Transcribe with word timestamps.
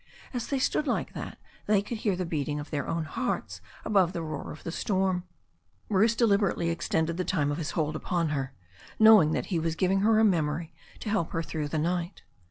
As 0.33 0.47
they 0.47 0.57
stood 0.57 0.87
like 0.87 1.13
that 1.13 1.37
they 1.67 1.83
could 1.83 1.99
hear 1.99 2.15
the 2.15 2.25
beating 2.25 2.59
of 2.59 2.71
their 2.71 2.87
own 2.87 3.03
hearts 3.03 3.61
above 3.85 4.13
the 4.13 4.23
roar 4.23 4.51
of 4.51 4.63
the 4.63 4.71
storm. 4.71 5.25
Bruce 5.89 6.15
deliber 6.15 6.51
ately 6.51 6.71
extended 6.71 7.17
the 7.17 7.23
time 7.23 7.51
of 7.51 7.59
his 7.59 7.69
hold 7.77 7.95
upon 7.95 8.29
her, 8.29 8.51
knowing 8.97 9.31
that 9.33 9.45
he 9.53 9.59
was 9.59 9.75
giving 9.75 9.99
her 9.99 10.17
a 10.17 10.23
memory 10.23 10.73
to 11.01 11.09
help 11.11 11.33
her 11.33 11.43
through 11.43 11.67
the 11.67 11.77
night. 11.77 12.23